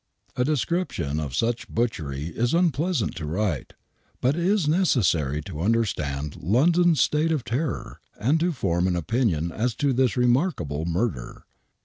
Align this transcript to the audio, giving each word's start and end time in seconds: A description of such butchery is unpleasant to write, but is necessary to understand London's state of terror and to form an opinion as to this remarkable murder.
A 0.35 0.43
description 0.43 1.19
of 1.19 1.35
such 1.35 1.69
butchery 1.69 2.29
is 2.29 2.55
unpleasant 2.55 3.13
to 3.17 3.27
write, 3.27 3.73
but 4.19 4.35
is 4.35 4.67
necessary 4.67 5.43
to 5.43 5.61
understand 5.61 6.37
London's 6.41 6.99
state 6.99 7.31
of 7.31 7.43
terror 7.45 7.99
and 8.19 8.39
to 8.39 8.51
form 8.51 8.87
an 8.87 8.95
opinion 8.95 9.51
as 9.51 9.75
to 9.75 9.93
this 9.93 10.17
remarkable 10.17 10.85
murder. 10.85 11.45